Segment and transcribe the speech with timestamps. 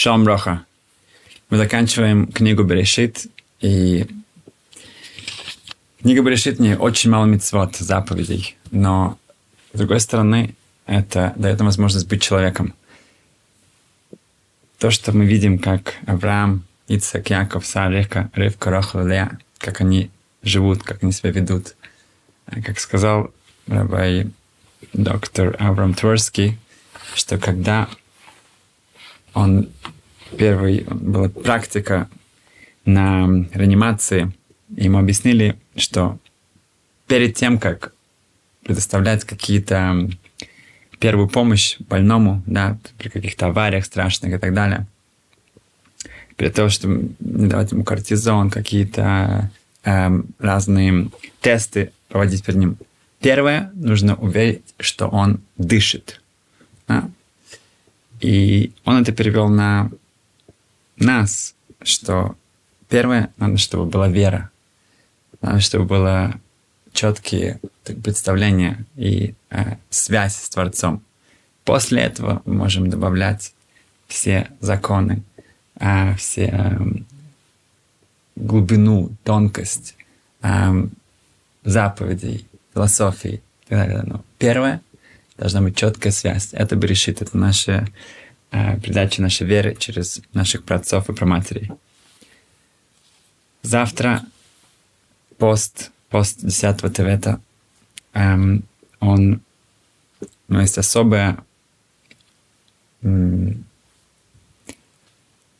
[0.00, 0.64] Шалом Броха.
[1.50, 3.26] Мы заканчиваем книгу Берешит,
[3.60, 4.06] и
[6.00, 9.18] книга Берешит не очень мало мецвод, заповедей, но,
[9.74, 10.54] с другой стороны,
[10.86, 12.72] это дает нам возможность быть человеком.
[14.78, 20.10] То, что мы видим, как Авраам, Ицак, Яков, Сарика, Ривка, Рохла, Лея, как они
[20.42, 21.76] живут, как они себя ведут.
[22.46, 23.34] Как сказал
[23.66, 24.30] рабай
[24.94, 26.56] доктор Авраам Тверский,
[27.14, 27.86] что когда
[29.34, 29.68] он
[30.36, 32.08] первый была практика
[32.84, 34.32] на реанимации.
[34.76, 36.18] Ему объяснили, что
[37.06, 37.92] перед тем, как
[38.64, 40.08] предоставлять какие-то
[40.98, 44.86] первую помощь больному, да, при каких-то авариях страшных и так далее,
[46.36, 49.50] перед того, чтобы не давать ему кортизон, какие-то
[49.84, 51.10] э, разные
[51.40, 52.76] тесты проводить перед ним.
[53.20, 56.22] Первое, нужно уверить, что он дышит.
[56.88, 57.10] Да?
[58.20, 59.90] И он это перевел на
[60.96, 62.36] нас, что
[62.88, 64.50] первое, надо, чтобы была вера,
[65.40, 66.40] надо, чтобы было
[66.92, 71.02] четкие представления и э, связь с Творцом.
[71.64, 73.54] После этого мы можем добавлять
[74.06, 75.22] все законы,
[75.76, 76.78] э, все э,
[78.36, 79.94] глубину, тонкость
[80.42, 80.86] э,
[81.64, 84.02] заповедей, философии и так далее.
[84.04, 84.82] Но первое
[85.40, 86.50] должна быть четкая связь.
[86.52, 87.88] Это бы решит, это наше
[88.52, 91.70] Э, передачи нашей веры через наших праотцов и проматерей.
[93.62, 94.22] Завтра
[95.38, 97.40] пост, пост 10 Тевета,
[98.12, 98.64] эм,
[98.98, 99.40] он,
[100.48, 101.38] ну, есть особое,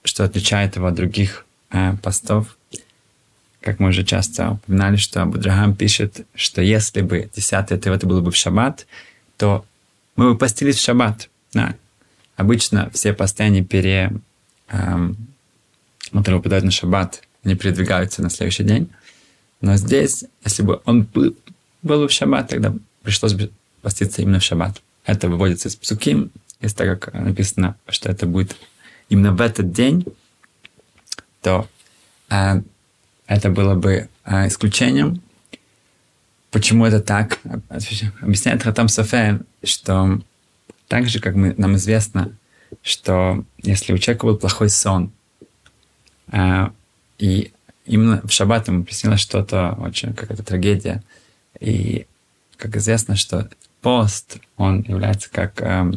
[0.02, 2.56] что отличает его от других э, постов.
[3.60, 8.32] Как мы уже часто упоминали, что Абудрахам пишет, что если бы 10 Тевета было бы
[8.32, 8.86] в шаббат,
[9.36, 9.64] то
[10.20, 11.30] мы бы постились в шаббат.
[11.54, 11.74] Да,
[12.36, 14.12] Обычно все посты, они пере...
[14.68, 15.16] Эм,
[16.12, 18.90] которые выпадают на шаббат, они передвигаются на следующий день.
[19.62, 21.34] Но здесь, если бы он был,
[21.80, 23.50] был в шаббат, тогда пришлось бы
[23.80, 24.82] поститься именно в шаббат.
[25.06, 26.30] Это выводится из псуким,
[26.60, 28.56] из так как написано, что это будет
[29.08, 30.04] именно в этот день,
[31.40, 31.66] то
[32.28, 32.60] э,
[33.26, 35.22] это было бы э, исключением.
[36.50, 37.38] Почему это так?
[38.20, 40.20] Объясняет Хатам Софе, что
[40.88, 42.32] так же, как мы, нам известно,
[42.82, 45.12] что если у человека был плохой сон,
[46.32, 46.68] э,
[47.18, 47.52] и
[47.84, 51.02] именно в шаббат ему приснилось что-то очень, какая-то трагедия,
[51.60, 52.06] и
[52.56, 53.48] как известно, что
[53.80, 55.92] пост, он является как э,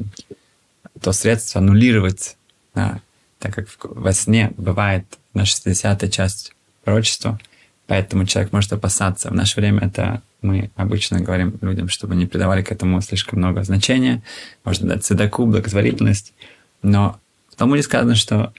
[1.01, 2.37] то средство аннулировать,
[2.75, 3.01] да,
[3.39, 6.53] так как во сне бывает на 60-я часть
[6.83, 7.39] пророчества,
[7.87, 9.29] поэтому человек может опасаться.
[9.29, 13.63] В наше время это мы обычно говорим людям, чтобы не придавали к этому слишком много
[13.63, 14.21] значения.
[14.63, 16.33] Можно дать цедаку, благотворительность.
[16.81, 18.53] Но в Талмуде сказано, что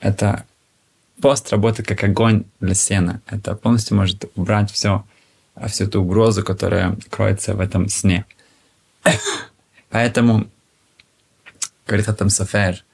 [0.00, 0.44] это
[1.20, 3.20] пост работает как огонь для сена.
[3.26, 5.04] Это полностью может убрать все,
[5.66, 8.24] всю эту угрозу, которая кроется в этом сне.
[9.90, 10.46] Поэтому,
[11.86, 12.84] говорит Атам Софер,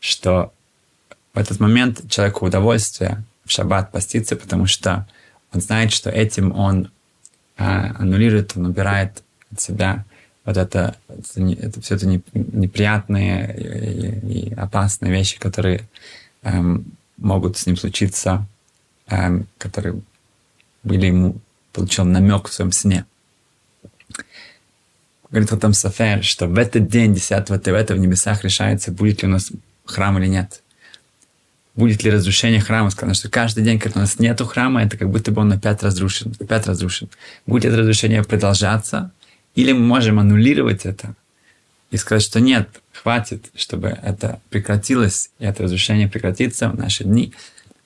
[0.00, 0.52] что
[1.34, 5.06] в этот момент человеку удовольствие в шаббат поститься, потому что
[5.52, 6.90] он знает, что этим он
[7.56, 9.22] аннулирует, он убирает
[9.52, 10.04] от себя
[10.44, 15.88] вот это, это, это все это неприятные и, и опасные вещи, которые
[16.42, 16.84] эм,
[17.16, 18.46] могут с ним случиться,
[19.08, 20.00] эм, которые
[20.84, 21.36] были ему,
[21.72, 23.06] получил намек в своем сне.
[25.30, 29.32] Говорит там Сафер, что в этот день, 10 Тевета, в небесах решается, будет ли у
[29.32, 29.50] нас
[29.84, 30.62] храм или нет
[31.76, 32.90] будет ли разрушение храма.
[32.90, 35.82] Сказано, что каждый день, когда у нас нет храма, это как будто бы он опять
[35.82, 36.34] разрушен.
[36.40, 37.08] Опять разрушен.
[37.46, 39.12] Будет разрушение продолжаться,
[39.54, 41.14] или мы можем аннулировать это
[41.90, 47.32] и сказать, что нет, хватит, чтобы это прекратилось, и это разрушение прекратится в наши дни,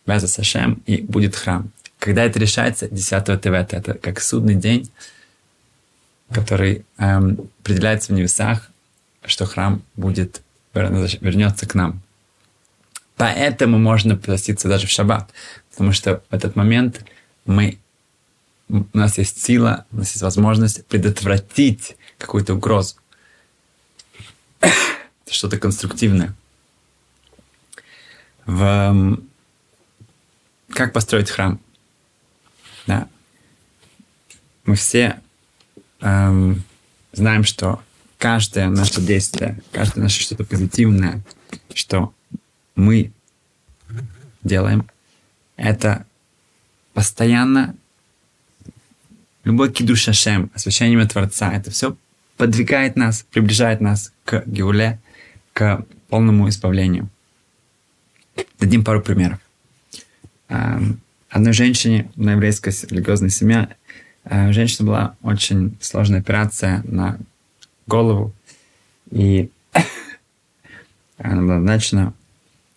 [0.07, 1.71] без Сашем, и будет храм.
[1.99, 4.91] Когда это решается, 10 Тевета, это как судный день,
[6.33, 8.71] который эм, определяется в небесах,
[9.25, 10.41] что храм будет
[10.73, 12.01] вернется к нам.
[13.21, 15.31] Поэтому можно поститься даже в шаббат,
[15.73, 17.05] потому что в этот момент
[17.45, 17.79] мы,
[18.71, 22.95] у нас есть сила, у нас есть возможность предотвратить какую-то угрозу.
[25.31, 26.35] Что-то конструктивное.
[28.47, 29.19] В,
[30.71, 31.61] как построить храм?
[32.87, 33.07] Да.
[34.65, 35.21] Мы все
[36.01, 36.65] эм,
[37.13, 37.83] знаем, что
[38.17, 41.21] каждое наше действие, каждое наше что-то позитивное,
[41.75, 42.15] что
[42.81, 43.13] мы
[44.43, 44.89] делаем,
[45.57, 46.07] это
[46.95, 47.77] постоянно
[49.45, 51.97] любой кидуш Ашем, освящение Творца, это все
[52.37, 54.99] подвигает нас, приближает нас к Геуле,
[55.53, 57.09] к полному избавлению.
[58.59, 59.39] Дадим пару примеров.
[60.49, 63.77] Одной женщине на еврейской религиозной семье
[64.25, 67.19] у э, женщины была очень сложная операция на
[67.87, 68.35] голову,
[69.11, 69.51] и
[71.19, 72.15] она была назначена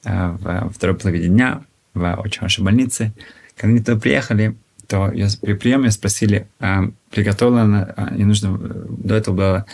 [0.04, 1.64] во второй половине дня
[1.94, 3.14] в очень хорошей больнице.
[3.56, 4.56] Когда они туда приехали,
[4.88, 9.66] то ее, при приеме спросили, а, приготовлена она, не нужно, до этого было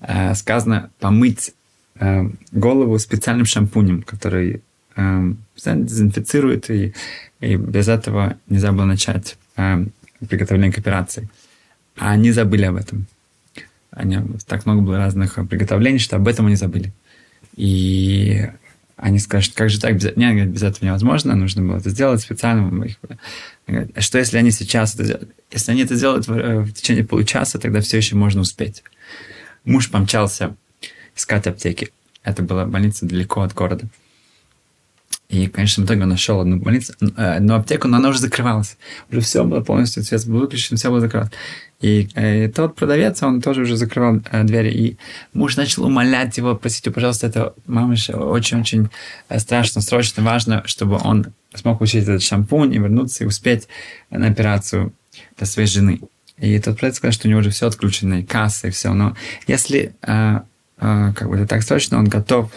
[0.00, 1.54] а, сказано помыть
[1.98, 4.62] а, голову специальным шампунем, который
[4.96, 5.24] а,
[5.56, 6.94] дезинфицирует, и,
[7.40, 9.84] и без этого нельзя было начать а,
[10.28, 11.28] приготовление к операции.
[11.96, 13.06] А они забыли об этом.
[13.90, 16.92] Они, так много было разных приготовлений, что об этом они забыли.
[17.54, 18.46] И
[18.96, 22.86] они скажут, как же так, без, нет, без этого невозможно, нужно было это сделать специально.
[23.66, 25.30] А что если они сейчас это сделают?
[25.52, 28.82] Если они это сделают в, э, в течение получаса, тогда все еще можно успеть.
[29.64, 30.56] Муж помчался
[31.14, 31.90] искать аптеки.
[32.22, 33.86] Это была больница далеко от города.
[35.28, 38.76] И, конечно, в итоге он нашел одну больницу, э, одну аптеку, но она уже закрывалась.
[39.10, 41.32] Уже все было полностью, свет был выключен, все было закрыто.
[41.80, 44.70] И, э, и тот продавец, он тоже уже закрывал э, двери.
[44.70, 44.96] И
[45.34, 48.88] муж начал умолять его, просить пожалуйста, это мамыш очень-очень
[49.28, 53.66] э, страшно, срочно, важно, чтобы он смог получить этот шампунь и вернуться и успеть
[54.10, 54.92] на операцию
[55.36, 56.00] для своей жены.
[56.38, 58.92] И тот продавец сказал, что у него уже все отключено, и касса, и все.
[58.94, 60.40] Но если э,
[60.78, 62.50] э, как бы это так срочно, он готов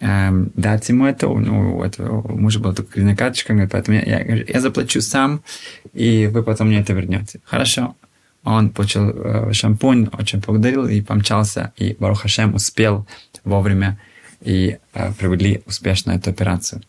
[0.00, 1.28] эм, дать ему это.
[1.28, 5.42] Ну, у этого мужа была только кредитная карточка, поэтому я, я, я заплачу сам,
[5.92, 7.40] и вы потом мне это вернете.
[7.44, 7.96] Хорошо.
[8.44, 13.06] Он получил э, шампунь, очень благодарил и помчался, и Барух Хашем успел
[13.44, 13.98] вовремя
[14.40, 16.82] и э, провели успешно эту операцию.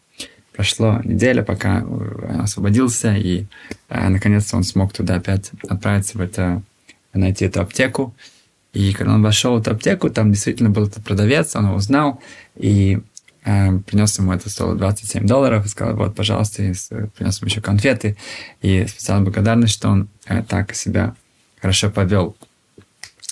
[0.54, 3.46] Прошло неделя, пока он освободился, и
[3.90, 6.62] э, наконец-то он смог туда опять отправиться в это,
[7.14, 8.16] найти эту аптеку.
[8.74, 12.22] И когда он вошел в эту аптеку, там действительно был этот продавец, он его узнал,
[12.58, 13.00] и
[13.44, 16.74] э, принес ему это стоило 27 долларов, и сказал, вот, пожалуйста, и
[17.16, 18.18] принес ему еще конфеты,
[18.62, 21.16] и специально благодарность, что он э, так себя
[21.62, 22.36] хорошо повел.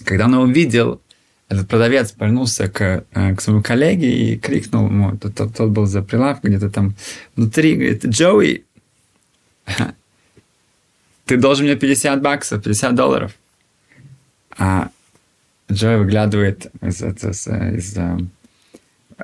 [0.04, 1.02] Когда он его увидел,
[1.48, 5.86] этот продавец повернулся к, э, к своему коллеге и крикнул ему, тот, тот, тот был
[5.86, 6.96] за прилавком где-то там
[7.36, 8.66] внутри, говорит, Джоуи,
[11.26, 13.34] ты должен мне 50 баксов, 50 долларов.
[14.58, 14.90] А
[15.72, 18.22] Джой выглядывает из, из, из, от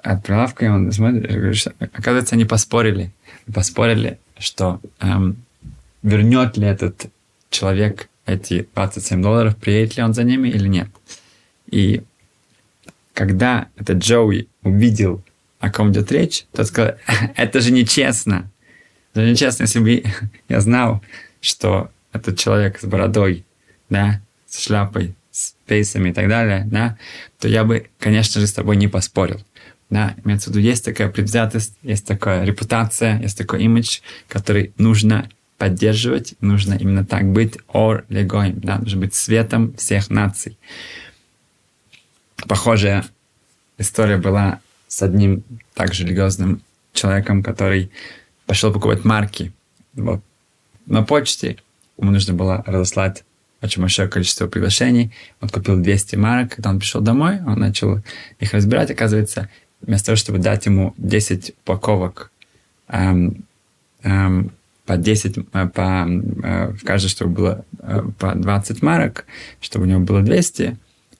[0.03, 3.11] и он смотрит, оказывается, они поспорили.
[3.53, 5.37] Поспорили, что эм,
[6.03, 7.07] вернет ли этот
[7.49, 10.89] человек эти 27 долларов, приедет ли он за ними или нет.
[11.67, 12.03] И
[13.13, 15.23] когда этот Джоуи увидел,
[15.59, 16.95] о ком идет речь, то сказал,
[17.35, 18.49] это же нечестно.
[19.13, 20.03] Это нечестно, если бы
[20.49, 21.01] я знал,
[21.39, 23.45] что этот человек с бородой,
[23.89, 26.97] да, с шляпой, с пейсами и так далее, да,
[27.39, 29.41] то я бы, конечно же, с тобой не поспорил.
[29.91, 33.99] Да, имеется в виду, есть такая предвзятость, есть такая репутация, есть такой имидж,
[34.29, 40.57] который нужно поддерживать, нужно именно так быть, or легоим, да, нужно быть светом всех наций.
[42.47, 43.05] Похожая
[43.77, 45.43] история была с одним
[45.73, 46.61] также религиозным
[46.93, 47.91] человеком, который
[48.45, 49.51] пошел покупать марки.
[49.93, 50.21] Вот.
[50.85, 51.57] На почте
[51.97, 53.25] ему нужно было разослать
[53.61, 55.11] очень большое количество приглашений.
[55.39, 56.55] Он купил 200 марок.
[56.55, 58.01] Когда он пришел домой, он начал
[58.39, 58.89] их разбирать.
[58.89, 59.49] Оказывается,
[59.81, 62.31] вместо того, чтобы дать ему 10 упаковок
[62.87, 63.45] эм,
[64.03, 64.51] эм,
[64.85, 69.25] по 10, э, по, э, в каждой, чтобы было э, по 20 марок,
[69.59, 70.77] чтобы у него было 200,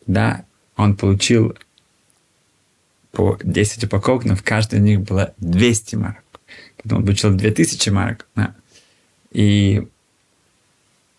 [0.07, 0.43] да,
[0.75, 1.55] он получил
[3.12, 6.24] по 10 упаковок, но в каждой из них было 200 марок.
[6.81, 8.27] Потом он получил 2000 марок.
[8.35, 8.55] Да.
[9.31, 9.88] И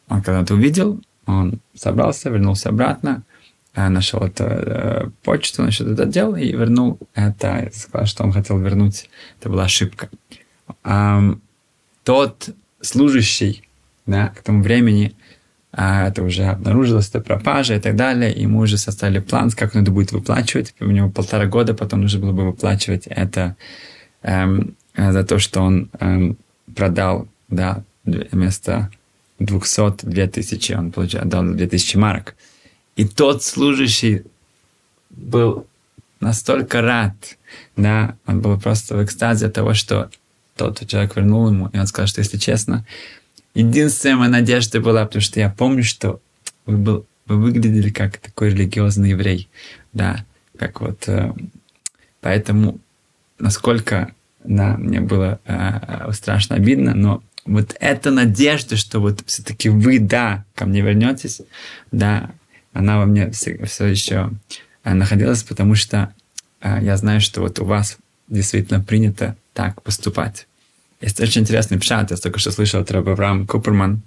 [0.09, 3.23] он когда это увидел, он собрался, вернулся обратно,
[3.75, 9.09] нашел эту почту, насчет это дело и вернул это, сказал, что он хотел вернуть.
[9.41, 10.09] Это была ошибка
[12.05, 12.51] тот
[12.81, 13.63] служащий,
[14.07, 15.15] да, к тому времени
[15.73, 19.75] а, это уже обнаружилось, это пропажа и так далее, и мы уже составили план, как
[19.75, 20.75] он это будет выплачивать.
[20.81, 23.57] У него полтора года потом нужно было бы выплачивать это
[24.23, 26.37] эм, за то, что он эм,
[26.75, 28.91] продал, да, вместо
[29.39, 32.35] 200 2000, он получил, отдал 2000 марок.
[32.97, 34.25] И тот служащий
[35.11, 35.67] был
[36.21, 37.15] настолько рад,
[37.77, 40.11] да, он был просто в экстазе от того, что
[40.57, 42.87] тот человек вернул ему, и он сказал, что если честно,
[43.55, 46.21] единственная моя надежда была, потому что я помню, что
[46.67, 49.49] вы, был, вы выглядели как такой религиозный еврей,
[49.93, 50.25] да,
[50.59, 51.33] как вот, э,
[52.21, 52.79] поэтому
[53.39, 59.99] насколько, да, мне было э, страшно обидно, но вот эта надежда, что вот все-таки вы,
[59.99, 61.43] да, ко мне вернетесь,
[61.91, 62.31] да,
[62.73, 64.31] она во мне все, все еще
[64.85, 66.13] э, находилась, потому что
[66.61, 67.99] э, я знаю, что вот у вас
[68.29, 70.47] действительно принято так поступать.
[71.01, 74.03] Есть очень интересный пшат, я только что слышал от Раба Авраам Куперман,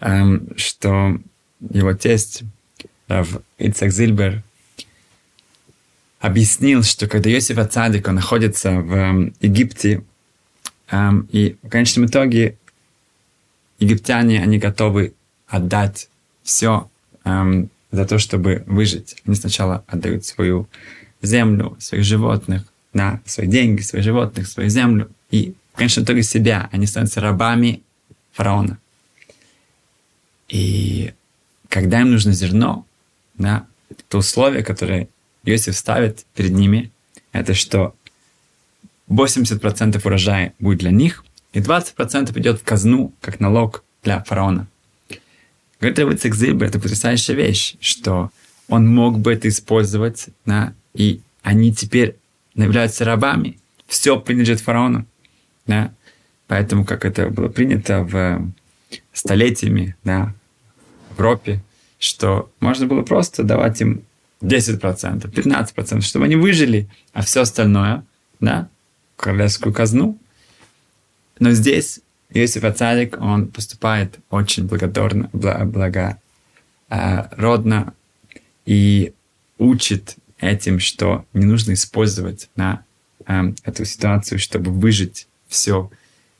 [0.00, 1.18] эм, что
[1.60, 2.42] его тесть,
[3.08, 4.42] Рав Ицак Зильбер,
[6.20, 10.02] объяснил, что когда Йосиф Ацадик, находится в эм, Египте,
[10.90, 12.58] эм, и в конечном итоге
[13.78, 15.14] египтяне, они готовы
[15.46, 16.08] отдать
[16.42, 16.90] все
[17.90, 19.16] за то, чтобы выжить.
[19.26, 20.68] Они сначала отдают свою
[21.22, 25.10] землю, своих животных, на свои деньги, своих животных, свою землю.
[25.30, 26.68] И в конечном итоге себя.
[26.72, 27.82] Они становятся рабами
[28.32, 28.78] фараона.
[30.48, 31.12] И
[31.68, 32.86] когда им нужно зерно,
[33.34, 33.66] да,
[34.08, 35.08] то условие, которое
[35.44, 36.90] Иосиф ставит перед ними,
[37.32, 37.94] это что
[39.08, 44.66] 80% урожая будет для них, и 20% идет в казну, как налог для фараона.
[45.94, 48.30] Рабицик Зильбер, это потрясающая вещь, что
[48.68, 52.16] он мог бы это использовать, да, и они теперь
[52.54, 53.58] являются рабами.
[53.86, 55.06] Все принадлежит фараону.
[55.66, 55.92] Да?
[56.48, 58.52] Поэтому, как это было принято в
[59.12, 60.34] столетиями да,
[61.10, 61.62] в Европе,
[61.98, 64.02] что можно было просто давать им
[64.42, 68.04] 10%, 15%, чтобы они выжили, а все остальное,
[68.40, 68.68] да,
[69.16, 70.18] королевскую казну.
[71.38, 75.30] Но здесь Иосиф Ацарик, он поступает очень благодарно,
[76.88, 77.94] благородно
[78.64, 79.12] и
[79.58, 82.84] учит этим, что не нужно использовать на
[83.26, 85.90] э, эту ситуацию, чтобы выжить все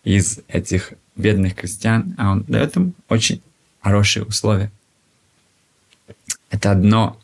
[0.04, 3.42] из этих бедных крестьян, а он дает им очень
[3.80, 4.70] хорошие условия.
[6.50, 7.18] Это одно,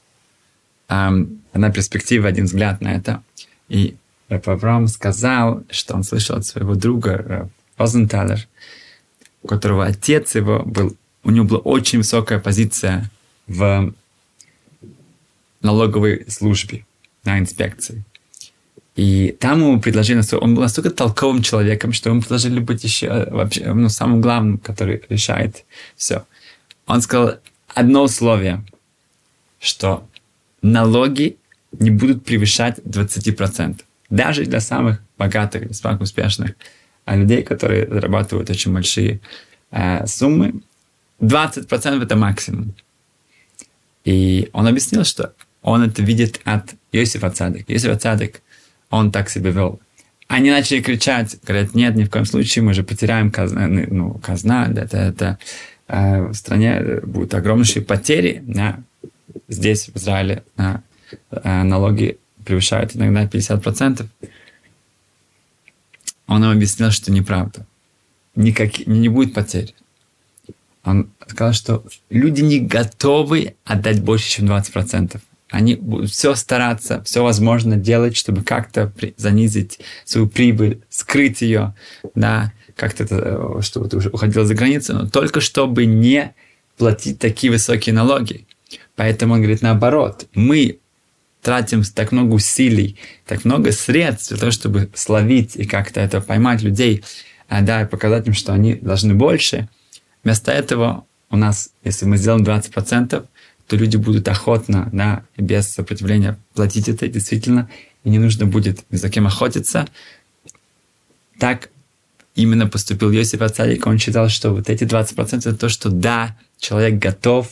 [0.88, 3.22] эм, одна перспектива, один взгляд на это.
[3.68, 3.96] И
[4.28, 7.50] Рэп Авраам сказал, что он слышал от своего друга
[7.82, 8.46] Розенталер,
[9.42, 13.10] у которого отец его был, у него была очень высокая позиция
[13.46, 13.92] в
[15.60, 16.84] налоговой службе,
[17.24, 18.04] на инспекции.
[18.94, 23.30] И там ему предложили, он был настолько толковым человеком, что ему предложили быть еще э,
[23.30, 25.64] вообще, ну, самым главным, который решает
[25.96, 26.24] все.
[26.86, 27.36] Он сказал
[27.68, 28.62] одно условие,
[29.60, 30.06] что
[30.60, 31.36] налоги
[31.72, 33.80] не будут превышать 20%.
[34.10, 36.54] Даже для самых богатых, для самых успешных
[37.06, 39.20] людей, которые зарабатывают очень большие
[39.70, 40.54] э, суммы,
[41.20, 42.74] 20% это максимум.
[44.04, 47.64] И он объяснил, что он это видит от Иосифа Цадык.
[47.68, 48.42] Иосиф Цадык,
[48.90, 49.80] он так себя вел.
[50.26, 54.66] Они начали кричать, говорят, нет, ни в коем случае, мы же потеряем казна, ну, казна,
[54.74, 55.38] это, это
[55.88, 58.42] э, в стране будут огромнейшие потери.
[58.46, 58.80] Да?
[59.48, 60.82] Здесь, в Израиле, да,
[61.30, 64.06] э, налоги превышают иногда 50%.
[66.32, 67.66] Он им объяснил, что неправда.
[68.34, 69.74] Никак, не будет потерь.
[70.84, 75.20] Он сказал, что люди не готовы отдать больше, чем 20%
[75.52, 81.74] они будут все стараться, все возможно делать, чтобы как-то занизить свою прибыль, скрыть ее,
[82.14, 83.16] да, как-то это,
[83.58, 86.34] э, чтобы ты уже уходил за границу, но только чтобы не
[86.78, 88.46] платить такие высокие налоги.
[88.96, 90.78] Поэтому он говорит наоборот, мы
[91.42, 92.96] тратим так много усилий,
[93.26, 97.04] так много средств для того, чтобы словить и как-то это поймать людей,
[97.48, 99.68] а, да, и показать им, что они должны больше.
[100.22, 103.26] Вместо этого у нас, если мы сделаем 20%,
[103.66, 107.68] то люди будут охотно, да, без сопротивления платить это действительно,
[108.04, 109.88] и не нужно будет ни за кем охотиться.
[111.38, 111.70] Так
[112.34, 113.86] именно поступил Йосиф Ацарик.
[113.86, 117.48] Он считал, что вот эти 20% это то, что да, человек готов,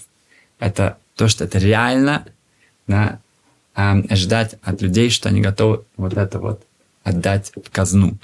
[0.59, 2.27] это то, что это реально,
[2.87, 3.21] да,
[3.75, 6.65] э, ждать от людей, что они готовы вот это вот
[7.03, 8.19] отдать в казну.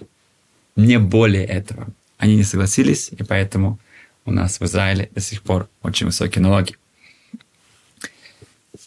[0.77, 1.89] Не более этого.
[2.19, 3.79] Они не согласились, и поэтому
[4.25, 6.77] у нас в Израиле до сих пор очень высокие налоги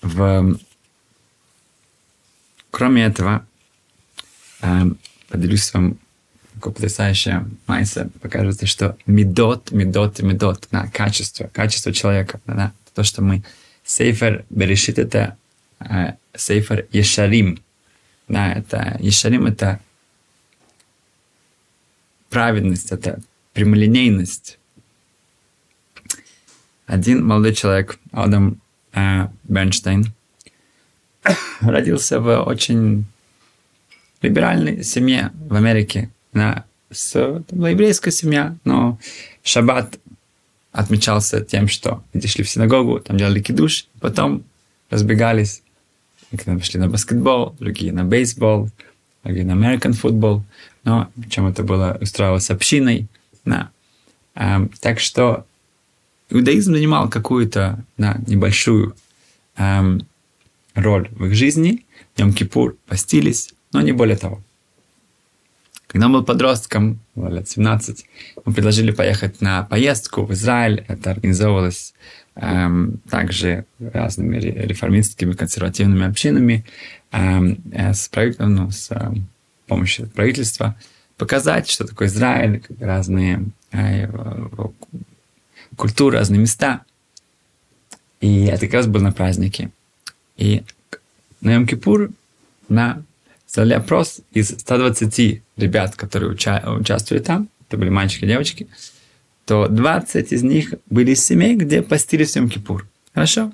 [0.01, 0.58] в...
[2.72, 3.46] Кроме этого,
[4.62, 4.84] э,
[5.28, 5.98] поделюсь вам
[6.54, 13.24] такое потрясающее майса, покажется, что медот, медот медот, да, качество, качество человека, да, то, что
[13.24, 13.44] мы
[13.84, 15.38] сейфер берешит это
[16.36, 17.60] сейфер ешарим,
[18.28, 19.80] да, это ешарим это
[22.30, 23.20] праведность, это
[23.54, 24.60] прямолинейность.
[26.86, 28.62] Один молодой человек, Адам
[28.94, 30.06] э, Бернштейн,
[31.62, 33.06] родился в очень
[34.22, 36.10] либеральной семье в Америке.
[36.34, 39.00] Да, с, это была еврейская семья, но
[39.44, 40.00] шаббат
[40.72, 44.44] отмечался тем, что люди шли в синагогу, там делали кидуш, потом
[44.90, 45.62] разбегались.
[46.32, 48.70] Когда пошли на баскетбол, другие на бейсбол,
[49.24, 50.44] другие на American футбол.
[50.84, 53.08] Но чем это было устраивалось общиной.
[53.46, 53.72] Да.
[54.36, 55.46] Um, так что
[56.30, 58.96] иудаизм занимал какую-то да, небольшую
[59.58, 60.08] эм,
[60.76, 61.86] роль в их жизни.
[62.16, 64.42] Йом-Кипур постились, но не более того.
[65.88, 68.06] Когда он был подростком, лет 17,
[68.46, 70.86] мы предложили поехать на поездку в Израиль.
[70.88, 71.94] Это организовывалось
[73.10, 76.65] также разными реформистскими консервативными общинами
[77.12, 79.12] эм, э, с, ну, с э,
[79.67, 80.75] помощью правительства.
[81.17, 84.08] Показать, что такое Израиль, разные э,
[85.75, 86.81] культуры, разные места.
[88.22, 89.72] И это как раз было на празднике.
[90.38, 90.63] И
[91.41, 92.13] на Йом-Кипур
[92.69, 93.03] на
[93.48, 98.67] сделали опрос из 120 ребят, которые уча- участвовали там, это были мальчики и девочки,
[99.50, 102.84] то 20 из них были из семей, где постились в Йом-Кипур.
[103.15, 103.51] Хорошо?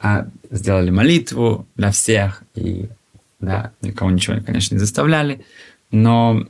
[0.00, 2.88] А сделали молитву для всех, и
[3.38, 5.44] да, никого ничего, конечно, не заставляли,
[5.92, 6.44] но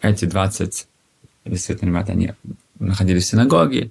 [0.00, 0.88] эти 20
[1.44, 2.32] действительно ребята, они
[2.78, 3.90] находились в синагоге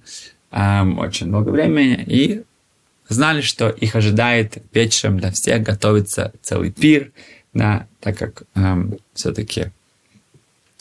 [0.50, 2.42] эм, очень много времени и
[3.10, 7.12] знали, что их ожидает вечером для всех готовится целый пир,
[7.54, 9.68] да, так как эм, все-таки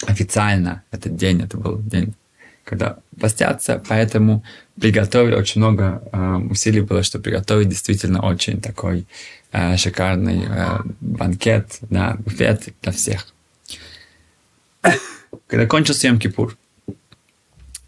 [0.06, 2.14] официально этот день, это был день,
[2.64, 4.44] когда постятся, поэтому
[4.80, 9.06] приготовили очень много э, усилий было, чтобы приготовить действительно очень такой
[9.52, 13.26] э, шикарный э, банкет, да, буфет для всех.
[15.46, 16.56] Когда кончился Йом Кипур,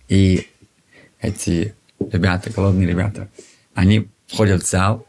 [0.09, 0.49] и
[1.21, 3.29] эти ребята, голодные ребята,
[3.75, 5.07] они входят в зал,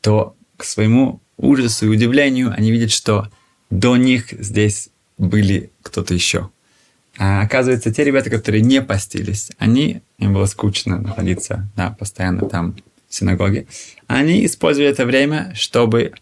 [0.00, 3.30] то к своему ужасу и удивлению они видят, что
[3.70, 6.50] до них здесь были кто-то еще.
[7.18, 12.76] А оказывается, те ребята, которые не постились, они, им было скучно находиться да, постоянно там
[13.08, 13.66] в синагоге,
[14.06, 16.12] они использовали это время, чтобы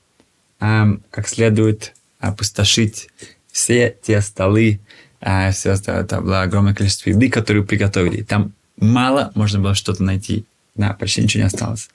[0.60, 3.08] эм, как следует опустошить
[3.50, 4.80] все те столы,
[5.20, 8.22] э, все это, это было огромное количество еды, которую приготовили.
[8.22, 11.90] Там мало можно было что-то найти, да, почти ничего не осталось.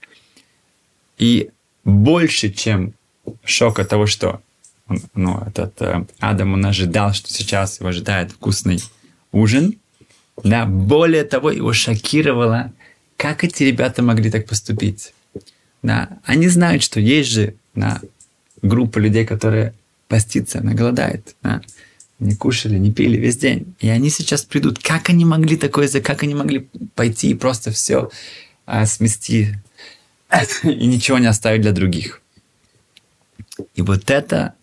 [1.17, 1.49] И
[1.83, 2.93] больше, чем
[3.43, 4.41] шок от того, что
[4.89, 8.81] он, ну, этот э, Адам, он ожидал, что сейчас его ожидает вкусный
[9.31, 9.75] ужин.
[10.43, 12.71] Да, более того, его шокировало,
[13.17, 15.13] как эти ребята могли так поступить.
[15.83, 18.01] Да, они знают, что есть же да,
[18.61, 19.73] группа людей, которые
[20.07, 21.35] постится, она голодает.
[21.43, 21.61] Да,
[22.19, 23.73] не кушали, не пили весь день.
[23.79, 24.79] И они сейчас придут.
[24.79, 28.09] Как они могли такое, как они могли пойти и просто все
[28.65, 29.55] а, смести
[30.63, 32.21] и ничего не оставить для других.
[33.75, 34.53] И вот это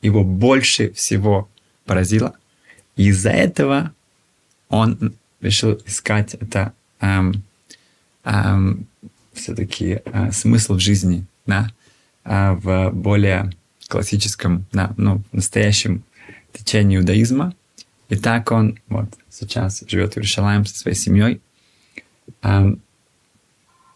[0.00, 1.48] его больше всего
[1.84, 2.34] поразило.
[2.96, 3.92] И из-за этого
[4.68, 7.42] он решил искать это эм,
[8.24, 8.86] эм,
[9.32, 11.70] все-таки э, смысл в жизни, да,
[12.24, 13.52] э, в более
[13.88, 16.04] классическом, да, ну, настоящем
[16.52, 17.54] течении иудаизма.
[18.08, 21.40] И так он вот сейчас живет в Иерусалиме со своей семьей.
[22.42, 22.80] Эм,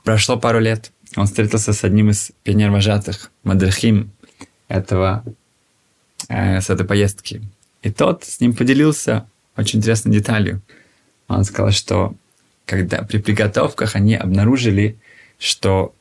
[0.05, 4.11] прошло пару лет, он встретился с одним из пионер-вожатых, Мадрахим,
[4.69, 5.25] этого,
[6.29, 7.43] э, с этой поездки.
[7.83, 10.61] И тот с ним поделился очень интересной деталью.
[11.29, 12.15] Он сказал, что
[12.65, 14.99] когда при приготовках они обнаружили,
[15.39, 15.95] что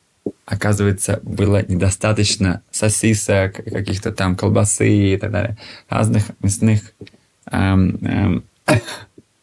[0.44, 5.56] оказывается, было недостаточно сосисок, каких-то там колбасы и так далее,
[5.88, 6.80] разных мясных
[7.50, 8.44] эм, эм,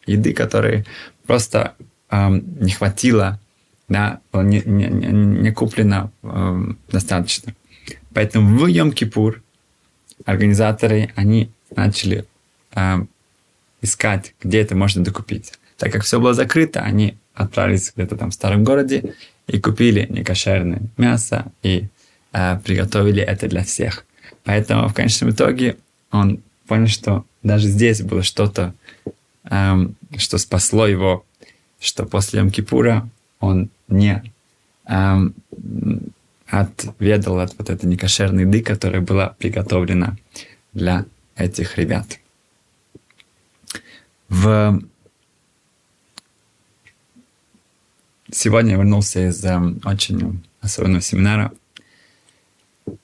[0.05, 0.85] еды, которые
[1.25, 1.75] просто
[2.09, 3.39] эм, не хватило,
[3.87, 7.53] да, не, не, не куплено эм, достаточно.
[8.13, 9.41] Поэтому в Йом-Кипур
[10.25, 12.25] организаторы, они начали
[12.75, 13.05] э,
[13.81, 15.53] искать, где это можно докупить.
[15.77, 19.15] Так как все было закрыто, они отправились где-то там в старом городе
[19.47, 21.87] и купили некошерное мясо и
[22.31, 24.05] э, приготовили это для всех.
[24.43, 25.77] Поэтому в конечном итоге
[26.11, 28.73] он понял, что даже здесь было что-то,
[29.49, 31.25] эм, что спасло его,
[31.79, 33.07] что после Йом-Кипура
[33.39, 34.23] он не
[34.85, 35.33] эм,
[36.53, 40.17] отведал от вот этой некошерной еды, которая была приготовлена
[40.71, 42.19] для этих ребят.
[44.29, 44.79] В...
[48.31, 51.51] Сегодня я вернулся из э, очень особенного семинара.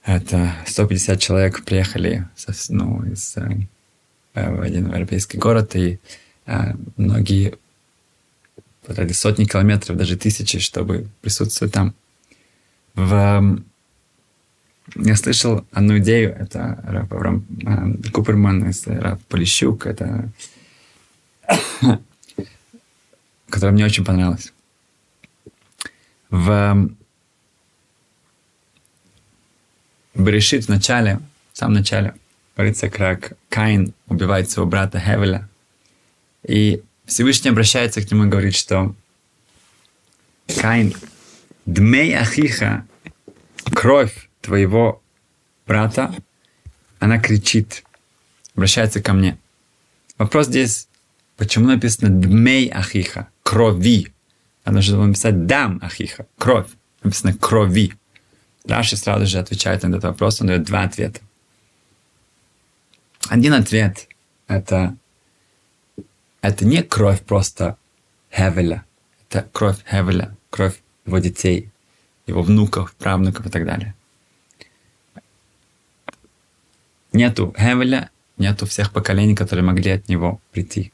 [0.04, 2.28] Это 150 человек приехали
[2.70, 3.68] ну, из, э,
[4.34, 6.00] в один европейский город, и
[6.46, 7.58] э, многие
[8.86, 11.96] потратили сотни километров, даже тысячи, чтобы присутствовать там
[13.00, 13.62] в...
[14.96, 20.30] Я слышал одну идею, это Раф Авраам э, Куперман, Раф Полищук, это...
[23.50, 24.54] которая мне очень понравилась.
[26.30, 26.90] В
[30.14, 31.20] Берешит в начале,
[31.54, 32.14] в самом начале,
[32.56, 35.48] говорится, как Каин убивает своего брата Хевеля.
[36.44, 38.94] И Всевышний обращается к нему и говорит, что
[40.60, 40.94] Каин,
[41.66, 42.86] дмей ахиха,
[43.80, 45.02] кровь твоего
[45.65, 46.13] брата,
[47.00, 47.86] она кричит,
[48.54, 49.38] обращается ко мне.
[50.18, 50.89] Вопрос здесь,
[51.38, 54.12] почему написано «дмей ахиха»– «крови».
[54.65, 56.68] А нужно было написать «дам ахиха»– «кровь».
[57.04, 57.94] Написано «крови».
[58.65, 61.22] Раши сразу же отвечает на этот вопрос, он дает два ответа.
[63.30, 64.10] Один ответ–
[64.50, 64.98] это,
[66.42, 67.78] это не кровь просто
[68.30, 68.84] Хевеля,
[69.30, 71.72] это кровь Хевеля, кровь его детей,
[72.30, 73.94] его внуков, правнуков и так далее.
[77.12, 80.92] Нету Хевеля, нету всех поколений, которые могли от него прийти.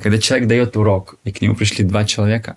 [0.00, 2.56] Когда человек дает урок, и к нему пришли два человека,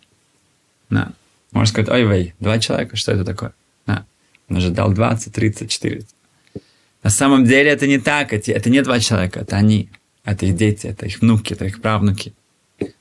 [0.89, 1.13] да,
[1.51, 3.53] можно сказать, ой, вей, два человека, что это такое?
[3.87, 4.05] Да.
[4.49, 6.03] Он уже дал 20, 30, 40.
[7.03, 9.89] На самом деле это не так, это, это не два человека, это они,
[10.23, 12.33] это их дети, это их внуки, это их правнуки.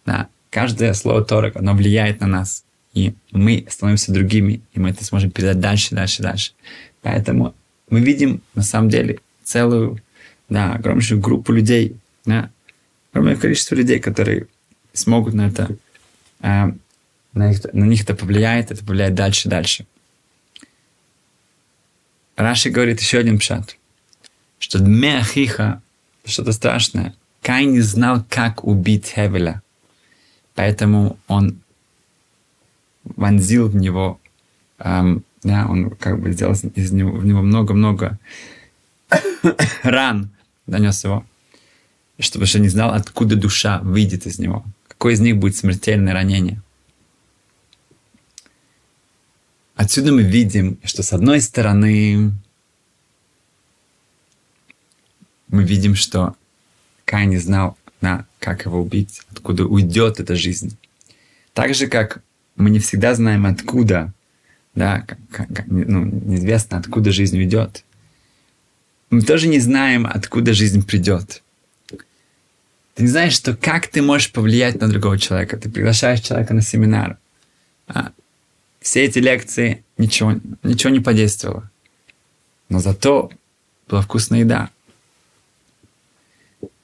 [0.07, 0.29] Да.
[0.51, 2.65] Каждое слово Торок, оно влияет на нас.
[2.93, 6.53] И мы становимся другими, и мы это сможем передать дальше, дальше, дальше.
[7.03, 7.55] Поэтому
[7.89, 10.01] мы видим на самом деле целую,
[10.49, 12.51] да, огромнейшую группу людей, да,
[13.13, 14.47] огромное количество людей, которые
[14.93, 15.77] смогут на это,
[16.41, 16.73] э,
[17.33, 19.87] на, их, на них это повлияет, это повлияет дальше, дальше.
[22.37, 23.77] Раши говорит еще один пшат,
[24.59, 25.83] что Дмеахиха
[26.25, 27.15] что-то страшное.
[27.43, 29.63] Кай не знал, как убить Хевеля.
[30.55, 31.61] Поэтому он
[33.05, 34.21] вонзил в него,
[34.79, 38.19] эм, да, он как бы сделал из него, в него много-много
[39.83, 40.31] ран,
[40.67, 41.25] донес его,
[42.19, 46.63] чтобы что не знал, откуда душа выйдет из него, какое из них будет смертельное ранение.
[49.75, 52.33] Отсюда мы видим, что с одной стороны
[55.49, 56.37] мы видим, что
[57.07, 60.77] Кай не знал, на, как его убить, откуда уйдет эта жизнь.
[61.55, 62.23] Так же, как
[62.57, 64.13] мы не всегда знаем, откуда,
[64.75, 65.19] да, как,
[65.53, 67.85] как, ну, неизвестно, откуда жизнь уйдет.
[69.11, 71.43] Мы тоже не знаем, откуда жизнь придет.
[72.95, 75.57] Ты не знаешь, что как ты можешь повлиять на другого человека.
[75.57, 77.19] Ты приглашаешь человека на семинар.
[77.89, 78.13] А
[78.81, 81.71] все эти лекции ничего, ничего не подействовало.
[82.69, 83.31] Но зато
[83.89, 84.71] была вкусная еда.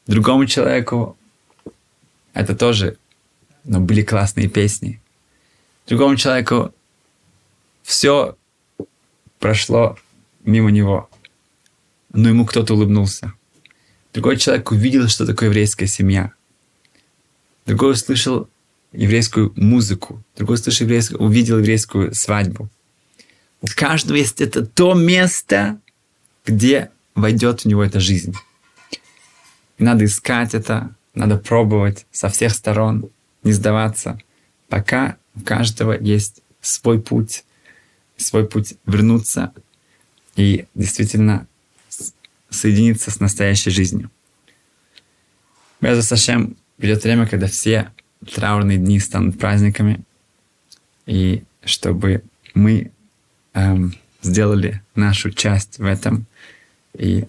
[0.07, 1.17] Другому человеку
[2.33, 2.97] это тоже,
[3.65, 5.01] но были классные песни.
[5.87, 6.75] Другому человеку
[7.83, 8.37] все
[9.39, 9.97] прошло
[10.45, 11.09] мимо него,
[12.13, 13.33] но ему кто-то улыбнулся.
[14.13, 16.33] Другой человек увидел, что такое еврейская семья.
[17.67, 18.49] Другой услышал
[18.93, 20.23] еврейскую музыку.
[20.37, 22.69] Другой услышал еврейскую, увидел еврейскую свадьбу.
[23.61, 25.81] У каждого есть это то место,
[26.45, 28.35] где войдет в него эта жизнь.
[29.79, 33.11] И надо искать это, надо пробовать со всех сторон,
[33.43, 34.19] не сдаваться,
[34.69, 37.45] пока у каждого есть свой путь,
[38.17, 39.53] свой путь вернуться
[40.35, 41.47] и действительно
[42.51, 44.11] соединиться с настоящей жизнью.
[45.81, 47.93] Без Сашем придет время, когда все
[48.35, 50.01] траурные дни станут праздниками,
[51.07, 52.23] и чтобы
[52.55, 52.91] мы
[53.53, 56.27] эм, сделали нашу часть в этом,
[56.95, 57.27] и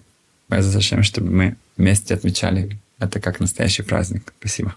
[0.48, 4.32] без Сашем, чтобы мы вместе отмечали это как настоящий праздник.
[4.40, 4.74] Спасибо.